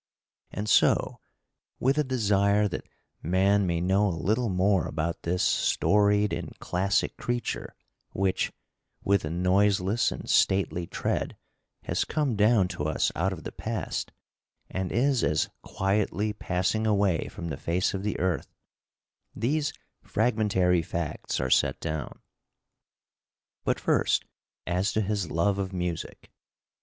[0.49, 1.19] And so,
[1.79, 2.89] with a desire that
[3.21, 7.75] man may know a little more about this storied and classic creature
[8.09, 8.51] which,
[9.03, 11.37] with noiseless and stately tread,
[11.83, 14.11] has come down to us out of the past,
[14.71, 18.55] and is as quietly passing away from the face of the earth,
[19.35, 19.71] these
[20.01, 22.23] fragmentary facts are set down.
[23.65, 24.25] But first
[24.65, 26.31] as to his love of music.